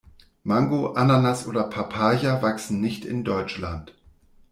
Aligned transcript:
Mango, 0.43 0.93
Ananas 0.95 1.45
oder 1.45 1.65
Papaya 1.65 2.41
wachsen 2.41 2.81
nicht 2.81 3.05
in 3.05 3.23
Deutschland. 3.23 3.93